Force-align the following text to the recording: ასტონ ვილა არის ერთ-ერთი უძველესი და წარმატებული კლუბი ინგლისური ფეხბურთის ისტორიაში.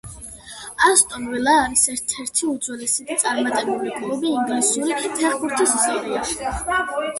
ასტონ 0.85 1.27
ვილა 1.33 1.53
არის 1.65 1.83
ერთ-ერთი 1.95 2.49
უძველესი 2.53 3.05
და 3.11 3.19
წარმატებული 3.25 3.95
კლუბი 4.01 4.33
ინგლისური 4.33 5.15
ფეხბურთის 5.21 5.79
ისტორიაში. 5.81 6.45